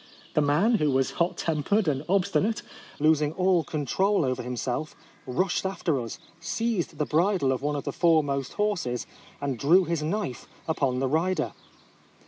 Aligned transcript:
The 0.33 0.41
man, 0.41 0.77
who 0.79 0.89
was 0.89 1.11
hot 1.21 1.37
tempered 1.37 1.87
and 1.87 2.03
obstinate, 2.09 2.63
losing 2.99 3.33
all 3.33 3.63
control 3.63 4.25
over 4.25 4.41
himself, 4.41 4.95
rushed 5.27 5.63
after 5.63 6.01
us, 6.01 6.17
seized 6.39 6.97
the 6.97 7.05
bridle 7.05 7.51
of 7.51 7.61
one 7.61 7.75
of 7.75 7.83
the 7.83 7.93
foremost 7.93 8.53
horses, 8.53 9.05
and 9.39 9.59
drew 9.59 9.83
his 9.83 10.01
knife 10.01 10.47
upon 10.67 10.97
the 10.97 11.07
rider. 11.07 11.51